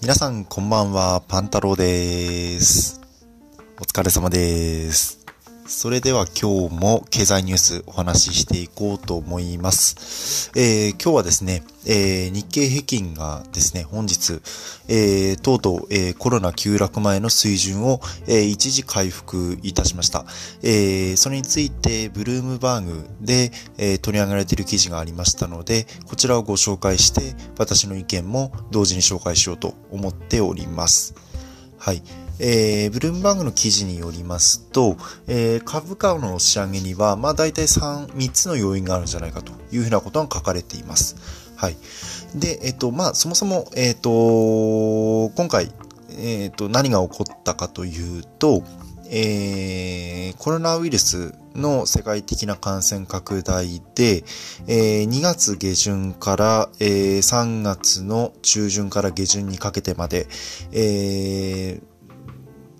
[0.00, 3.00] 皆さんこんばんは、パンタロウです。
[3.78, 5.23] お疲れ様です。
[5.66, 10.52] それでは今日も経済ニュースお話ししていこうと思います。
[10.54, 14.40] えー、今日はですね、えー、日経平均がですね、本日、
[14.88, 20.26] えー、とうとう、え、コロナ急落前の水準を、え、一時回復いたしました。
[20.62, 31.14] え、それについて、ブルームバーグで、え、取り上げられている記事がありましたので、こちらをご紹介して、私の意見も同時に紹介しようと思っております。
[31.78, 32.02] はい。
[32.38, 41.16] えー、ブルームバーグの記事によりますと、えー、株価の押し上げには、まあ大体3、3つの要因があるんじゃないかというふうなことが書かれています。
[41.56, 41.76] はい。
[42.34, 45.72] で、えっ、と、まあそもそも、えっ、と、今回、
[46.18, 48.62] えっ、と、何が起こったかというと、
[49.10, 54.24] えー、コロナウイルスの世界的な感染拡大で、
[54.66, 60.26] えー、2月下旬から、えー、3月の中旬から下旬にかけてまで、
[60.72, 61.93] えー、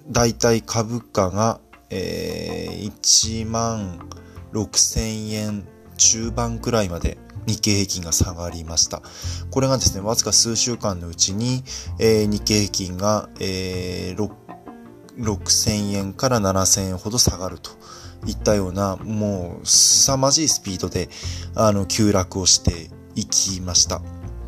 [0.08, 1.60] 大体株価が、
[1.90, 3.98] えー、1万
[4.52, 9.02] 6000円中盤くらいまで日経平均が下がりました。
[9.50, 11.62] これがですね、わずか数週間のうちに、
[11.98, 14.30] えー、日経平均が、えー、
[15.18, 17.70] 6000円から7000円ほど下がると
[18.26, 21.08] いったような、もう凄まじいスピードで、
[21.54, 24.02] あの、急落をしていきました。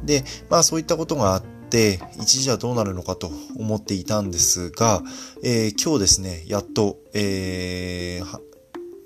[0.05, 5.03] で、まあそういったことがあって、って一時はどうなるのかと思っていたんですが、
[5.43, 8.41] えー、今日ですね、やっと、えー、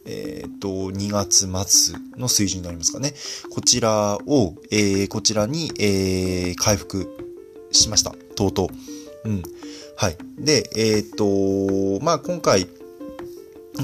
[0.06, 3.14] えっ、と、2月末の水準になりますかね。
[3.50, 7.08] こちらを、えー、こちらに、えー、回復
[7.72, 8.12] しました。
[8.34, 8.70] とうと
[9.25, 9.28] う。
[9.28, 9.42] うん。
[9.97, 10.16] はい。
[10.38, 12.66] で、えっ、と、まあ、今回、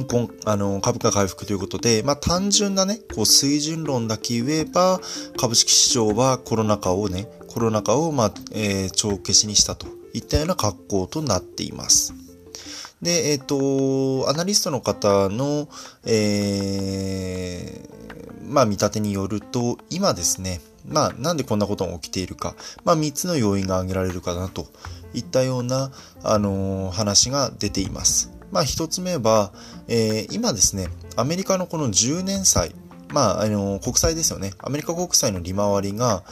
[0.09, 5.01] 今あの株価回復ということで、まあ、単純なね、こう水準論だけ言えば、
[5.39, 12.13] 株式市場はコロナ禍をね、コロナ禍を、まあ、えー、帳消しにしたといったような格好となっています。
[13.01, 13.45] で、えっ、ー、
[14.25, 15.67] と、アナリストの方の、
[16.05, 22.55] えー、まあ、見立てによると、今ですね、まあ、なんでこんなことが起きているか、
[22.85, 24.67] まあ、3つの要因が挙げられるかなと
[25.15, 25.91] いったような、
[26.23, 28.35] あのー、話が出ています。
[28.53, 29.55] まあ、1つ目は、
[29.89, 32.75] えー、今ですね、アメリカのこの10年債、
[33.09, 34.53] まあ、あのー、国債ですよね。
[34.59, 36.23] アメリカ国債の利回りが、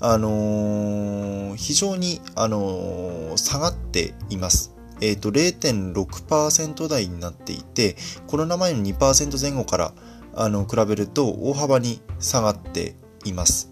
[0.00, 4.74] あのー、非常に、あのー、下がっています。
[5.02, 7.96] えっ、ー、と、0.6%台になっていて、
[8.26, 9.92] コロナ前の2%前後から、
[10.34, 13.70] あの、比べると大幅に下がっています。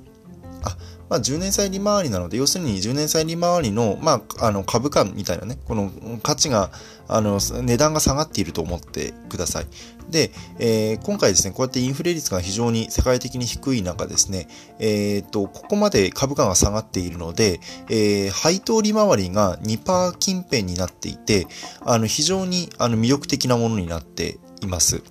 [0.64, 0.76] あ、
[1.08, 5.90] まあ、10年債利回りなので、要するに10年債利回りの、まあ、あの、株価みたいなね、この
[6.22, 6.70] 価値が、
[7.08, 9.66] あの、値段が下がっていると思ってください。
[10.10, 14.48] で、えー、今回ですね、こうやってインフレ率が非常に世界的に低い中ですね、
[14.78, 21.46] えっ、と、ここまで株価が下がっているので、えー、配当利回りが2%近辺になっていて、
[21.80, 25.02] あの、非常に、あの、魅力的なものになっています。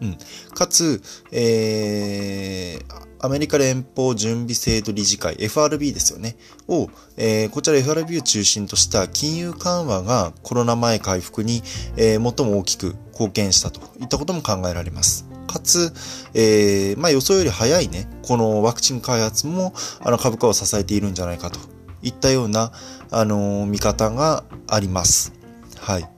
[0.00, 0.16] うん。
[0.54, 1.02] かつ、
[1.32, 6.36] えー、アメリカ連邦準備制度理事会 FRB ですよね。
[6.68, 11.62] を、えー、こちら FRB を中心とした金融緩和がコロナ前回復に、
[11.96, 15.26] えー、最も大きく貢献したといったことも考えられます。
[15.46, 15.92] かつ、
[16.34, 21.58] えー、まあ予想より早いね、このワクチン開発もあの株価を支えているんじゃないかと
[22.02, 22.72] いったような、
[23.10, 25.32] あのー、見方があります。
[25.78, 26.08] はい。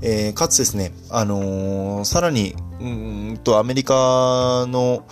[0.00, 5.06] えー、かつですね、あのー、さらに、うんと、アメリカの、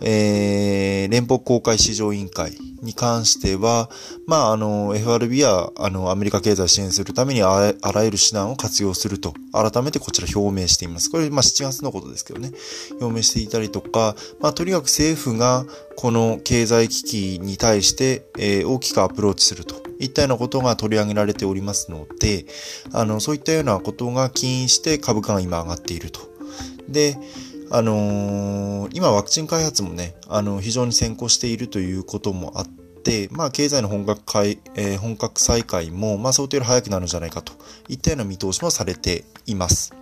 [0.00, 3.90] えー、連邦公開市場委員会に関しては、
[4.28, 11.10] まあ、あの、FRB は、あの、アメリカ経済を支援するためにあらゆる手段を活用すると、改めてこちら表明しています。
[11.10, 12.52] これ、まあ、7月のことですけどね、
[13.00, 15.66] 表明していたりとか、まあ、とにかく政府が、
[15.96, 22.46] この経済危機に対して、えー、大きくアプローチするといったようなことが取り上げられておりますので、
[22.92, 26.35] あの、そういったようなことが起因して株価が今上がっていると。
[26.88, 27.16] で、
[27.70, 37.52] あのー、今ワクチン開発もね、あの、非常に先行しているということもあって、まあ、経済の本格開、えー、本格再開も、まあ、想定より早くなるんじゃないかと
[37.88, 39.94] いったような見通しもされています。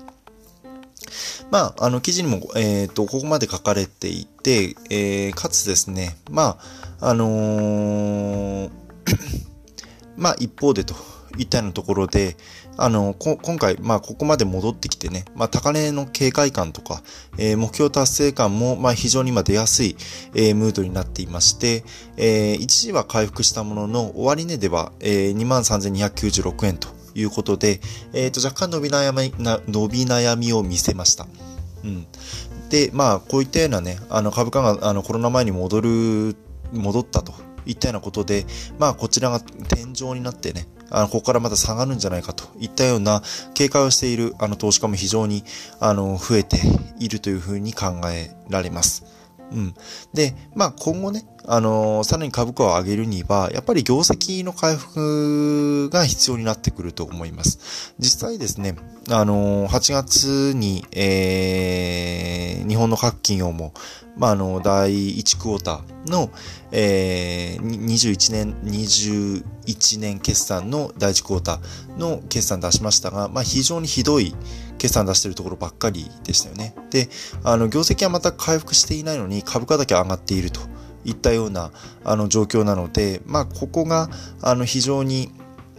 [1.50, 6.58] まあ、あの、記事にも、えっ、ー、と、ここまで書かれていて、えー、かつですね、ま
[7.00, 8.70] あ、あのー、
[10.16, 10.94] まあ、一方でと
[11.38, 12.36] いったようなところで、
[12.76, 17.02] あの、今回、まあ、ここまで戻ってきてね、まあ、高値の警戒感とか、
[17.38, 19.96] えー、目標達成感も、まあ、非常に今出やすい、
[20.34, 21.84] えー、ムードになっていまして、
[22.16, 27.80] えー、一時は回復したものの、終値では、えー、23,296円ということで、
[28.12, 31.26] えっ、ー、と、若干伸び悩み、伸び悩みを見せました。
[31.84, 32.06] うん。
[32.70, 36.36] で、まあ、こういったようなね、あの、株価が、あの、コロナ前に戻る、
[36.72, 37.34] 戻ったと
[37.66, 38.46] いったようなことで、
[38.78, 43.22] まあこちらが天井になってね、あの、ここからまた下がるんじゃないかといったような
[43.54, 45.44] 警戒をしているあの投資家も非常に
[45.81, 46.58] あの増えて
[46.98, 49.04] いるというふうに考えられます。
[49.52, 49.75] うん。
[50.12, 57.94] で、まあ今後ね、あのー、さらに株価を上げるには、やっぱり業績の回復が必要になってくると思います。
[57.99, 58.76] 実際ですね、
[59.11, 63.75] あのー、8月に、えー、日本の各企業も、
[64.17, 66.31] まあ、あの、第1クォーターの、
[66.70, 74.35] えー、21年、21年決算の第1クォーターの決算出しましたが、まあ、非常にひどい
[74.78, 76.74] 決算出してるところばっかりでしたよね。
[76.90, 77.08] で、
[77.42, 80.60] あの、業績はまた回復していないのに株価だけ上がっていると
[81.04, 81.70] いったような、
[82.04, 84.08] あの、状況なので、まあ、ここが、
[84.42, 85.30] あの、非常に、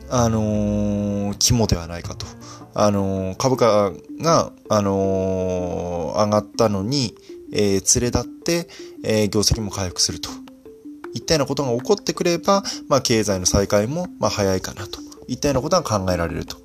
[0.10, 2.26] あのー、肝ではないかと。
[2.74, 7.16] あのー、株価が、あのー、上がったのに、
[7.52, 8.68] えー、連れ立って、
[9.04, 10.30] えー、業績も回復すると。
[11.14, 15.00] いったようなことが起こってくれば、まあ、経済の再開も、まあ、早いかなと。
[15.28, 16.58] いったようなことが考えられると。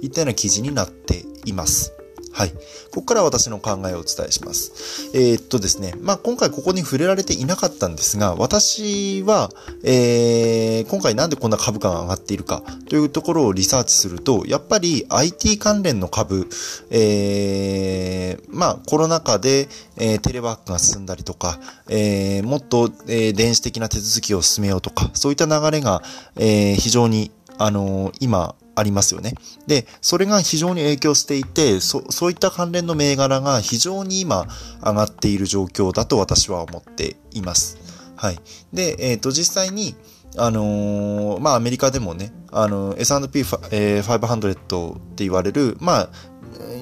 [0.00, 1.92] いったような記事になっています。
[2.34, 2.50] はい。
[2.50, 5.08] ここから私の考えをお伝えします。
[5.14, 5.94] えー、っとですね。
[6.00, 9.50] まあ、今回ここに触れられていなかったんですが、私は、
[9.84, 16.48] えー、今回なんでこんな株価が上がっているかというところをリサーチすると、やっぱり IT 関連の株、
[16.90, 26.02] えー、まあ、コロナ禍で、えー、テレワークが進んだりとか、えー、もっと、えー、電子的な手続きを進めようとか、そういった流れが、
[26.34, 29.34] えー、非常にあの、今、ありますよね。
[29.66, 34.46] で、それが非常に影響していて、そ、そういった関連の銘柄が非常に今
[34.82, 37.78] 上がっている状況だと私は思っています。
[38.16, 38.38] はい。
[38.72, 39.94] で、えっ、ー、と、実際に、
[40.36, 44.54] あのー、まあ、アメリカでもね、あのー、S&P500
[44.94, 46.08] って言われる、まあ、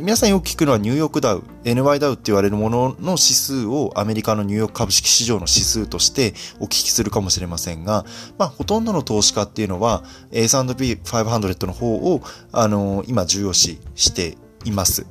[0.00, 8.04] 皆さんよく聞くのはニューヨークダウ、NY ダウって言われるものの指数をアメリカのニューヨーク株式市場の指数としてお聞きするかもしれませんが、
[8.38, 15.06] まあ、ほとんどの投資家っていうのは S&P500 の方を、あのー、今重要視しています。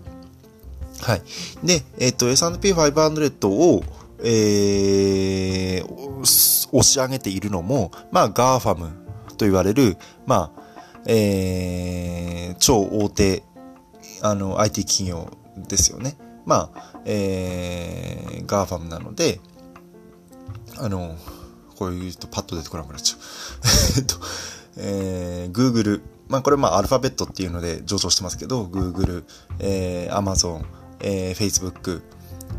[1.02, 1.22] はい。
[1.64, 3.84] で、えっ、と、S&P500 を、
[4.24, 8.90] えー、押し上げているのも、まあ、ガーファム
[9.38, 10.62] と言われる、まあ、
[11.08, 13.44] えー、超大手
[14.22, 16.18] あの、IT 企業ですよね。
[16.46, 19.40] まあ、えー、ガーファムなので、
[20.78, 21.16] あの、
[21.78, 23.20] こういうとパッと出てこなくなっちゃう。
[23.98, 24.16] えっと、
[24.78, 29.24] えー、Google、まあこれまあアルファベットっていうので上場してますけど、Google、
[29.60, 30.64] えー、Amazon、
[31.00, 32.02] えー、Facebook、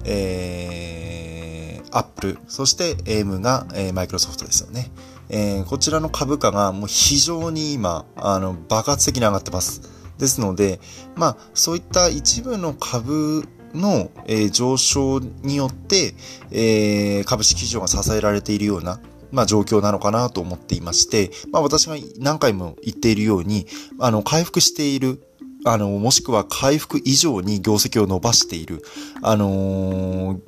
[0.05, 4.91] えー、Apple、そして AM が、えー、マイクロソフトですよね。
[5.29, 10.02] えー、こちらの株価がもう非常に今、あの、爆発的に上がってます。
[10.23, 10.79] ですので、
[11.17, 13.43] まあ、そういった一部の株
[13.75, 16.15] の、えー、上昇によって、
[16.53, 19.01] えー、株式市場が支えられているような、
[19.33, 23.67] まあ、状況なのかなと思っていまして、まあ、私が何回も言っているように、
[23.99, 25.21] あの、回復している、
[25.65, 28.81] あの、もしくは回復以上に業績を伸ばしている、
[29.23, 30.41] あのー、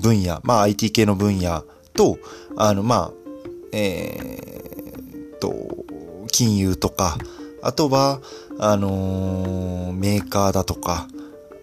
[0.00, 1.64] 分野、まあ、IT 系の分野
[1.94, 2.18] と、
[2.56, 3.12] あの、まあ、
[3.72, 5.84] えー、と、
[6.30, 7.18] 金融とか、
[7.62, 8.20] あとは、
[8.58, 11.08] あのー、メーカーだとか、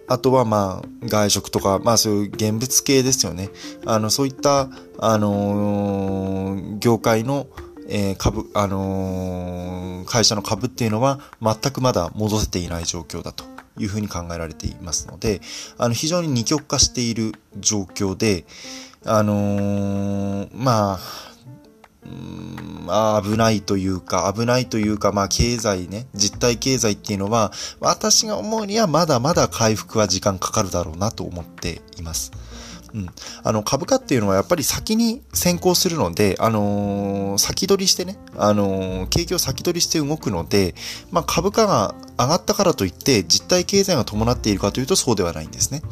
[0.06, 3.50] あとはまあ外食とか、まあそういう現物系ですよね。
[3.86, 4.68] あの、そういった、
[4.98, 7.46] あのー、業界の、
[7.88, 13.44] えー、株、あのー、会社の株っていうのは全くまだ戻せていない状況だと
[13.78, 15.40] いうふうに考えられていますので、
[15.78, 18.44] あの、非常に二極化している状況で、
[19.06, 20.98] あのまあ、
[22.86, 32.32] まあ、危ないというか、危ないというか、まあ、経済ね、実体経済っていうのは、私が思うにはまだまだ回復は時間かかるだろうなと思っています。
[32.92, 33.08] うん。
[33.42, 40.74] あの、株価っていうのはやっぱり先に先行するので、あのー、先取りしてね、あのー、景気を先取りして動くので、
[41.10, 45.82] まあ、株価が上がったからといって実体経済が伴っているかというとそうではないんですね。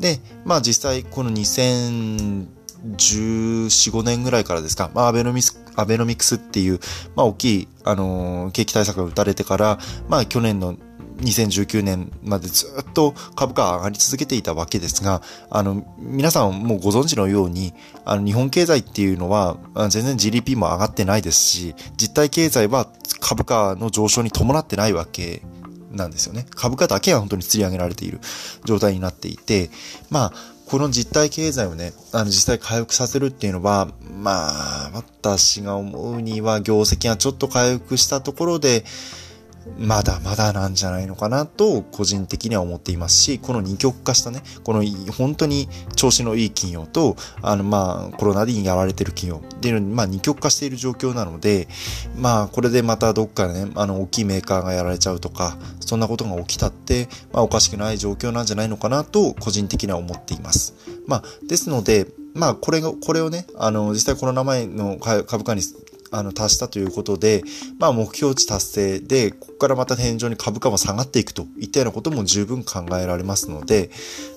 [0.00, 6.80] で、まあ実際この2000 14、5年ぐらいからですか、まあ、アベノミス、アベノミクスっていう、
[7.16, 10.76] まあ、大きい、あのー、景気対策が打たれてから、まあ、去年の
[11.18, 19.56] 2019年までずっと株価上がり続けていたわけですが、あの、皆さんもご存知のように、あの、日本経済っていうのは、
[19.90, 22.88] 全然 GDP も上がってないですし、実体経済は
[23.20, 25.42] 株価の上昇に伴ってないわけ
[25.90, 26.46] なんですよね。
[26.50, 28.20] 株価だけは本当に釣り上げられている
[28.64, 29.70] 状態になっていて、
[30.10, 30.32] まあ、
[30.68, 33.88] この実体経済をね、あの実際回復させるっていうのは、
[34.20, 34.50] ま
[34.86, 38.84] あ、私が思うには業績がちょっと回復したところで、
[39.78, 51.68] まだまだなんじゃないのかなと個人的には思っていますし、この二極化したね、この本当に調子のいい企業と、あのまあコロナでやられてる企業っていうのに、まあ二極化している状況なので、
[52.16, 60.74] まあこれでまたどっかでね、あの大きいメーカーがやられちゃうとか、そんなことが起きたって、まあおかしくない状況なんじゃないのかなと個人的には思っています。
[61.06, 65.62] まあですので、まあこれが、これをね、あの実際コロナ前の株価に
[66.10, 67.42] あの、達したということで、
[67.78, 73.90] まあ、目標値達成で、ここからまた天井に株価も下がっていくといったようなことも十分考えられますので、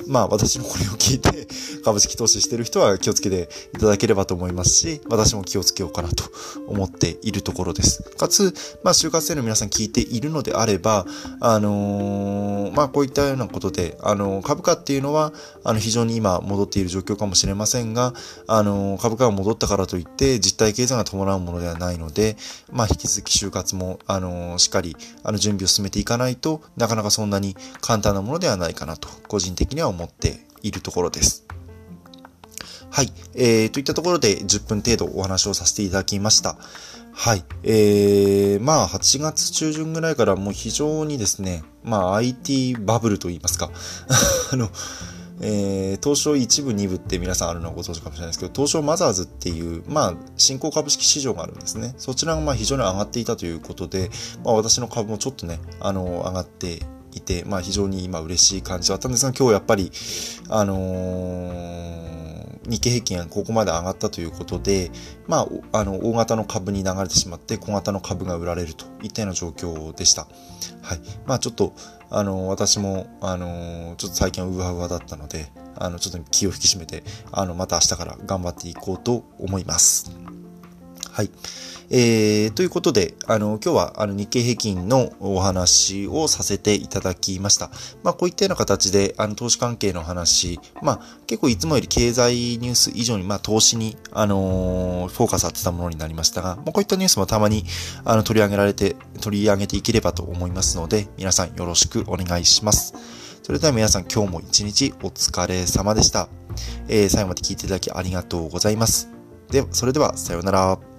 [0.07, 1.47] まあ、私のこれを聞いて、
[1.83, 6.23] 株式投資してる人は気をつけていただければと思いますし、私も気をつけようかなと
[6.67, 8.03] 思っているところです。
[8.17, 11.05] かつ、まあ、就活生の皆さん聞いているのであれば、
[11.39, 18.13] あのー、まあ、こういったようなことで、あのー、株価っていうのは、あの、非常に今戻っている状況かもしれませんが、
[18.47, 22.35] あのー、株価が戻ったからといって、実体経済が伴うものではないので、
[22.71, 31.45] まあ、引き続き就活も、あのしっかり、あの、準備を進めていかないとなかなかそんなに簡単なものではないかなと、個人的には思っているところです。
[32.89, 33.13] はい。
[33.35, 36.57] えー、といったところで10分程度お話をさせていただきました。
[37.13, 37.43] はい。
[37.63, 43.71] えー、まあ、8月中旬ぐらいからもう非常にですね、まあ、IT バブルと言いますか、
[44.51, 44.69] あの、
[45.41, 51.93] えー、東証1部2部って皆さんあるのはご存知かもしれないですけど、東証マザーズっていう、まあ、新興株式市場があるんですね。
[51.97, 54.09] そちらがまあ非常に上がっていたということで、
[54.43, 56.79] まあ私の株もちょっとね、あの、上がって
[57.13, 59.91] いて、まあ非常に今嬉しい感じだったんですが、今日やっぱり、
[60.49, 62.20] あのー
[62.67, 64.91] 日経平均がここまで上がったということで、
[65.27, 70.27] まあ、あの、大型の株に流れてしまって、小型の株が売られるといったような状況でした。
[70.81, 71.01] はい。
[71.25, 71.73] まあ、ちょっと、
[72.09, 80.11] あの、私も、あの、ちょっと最近はうわうわだったので、あの、ちょっと気を引き締めて、あの、また明日から頑張っていこうと思います。
[81.11, 81.31] はい。
[81.93, 87.69] えー、ということで、あの、今日はあの日経平均のお話をさせていただきました。
[88.01, 97.65] まあ、こういったような形で、あの、投資関係の話、まあ、結構いつもより経済ニュース以上に、まあ、投資に、あのー、フォーカス当てたものになりましたが、まあ、こういったニュースもたまに、
[98.05, 102.93] あの、取り上げられて、取り上げていければと思いますので、皆さんよろしくお願いします。
[103.43, 106.29] それでは皆さん今日も一日お疲れ様でした。
[106.87, 109.09] えー、最後まで聞いていただきありがとうございます。
[109.49, 110.90] では、それではさようなら。